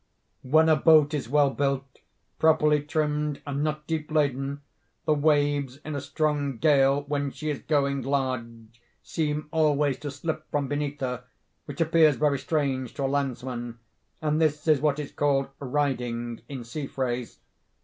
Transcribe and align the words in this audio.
_"When 0.49 0.67
a 0.67 0.75
boat 0.75 1.13
is 1.13 1.29
well 1.29 1.51
built, 1.51 1.99
properly 2.39 2.81
trimmed, 2.81 3.39
and 3.45 3.63
not 3.63 3.85
deep 3.85 4.09
laden, 4.09 4.61
the 5.05 5.13
waves 5.13 5.77
in 5.85 5.93
a 5.93 6.01
strong 6.01 6.57
gale, 6.57 7.03
when 7.03 7.29
she 7.29 7.51
is 7.51 7.59
going 7.61 8.01
large, 8.01 8.81
seem 9.03 9.47
always 9.51 9.99
to 9.99 10.09
slip 10.09 10.49
from 10.49 10.67
beneath 10.67 11.01
her—which 11.01 11.81
appears 11.81 12.15
very 12.15 12.39
strange 12.39 12.95
to 12.95 13.03
a 13.03 13.05
landsman—and 13.05 14.41
this 14.41 14.67
is 14.67 14.81
what 14.81 14.97
is 14.97 15.11
called 15.11 15.49
riding, 15.59 16.41
in 16.49 16.63
sea 16.63 16.87
phrase. 16.87 17.37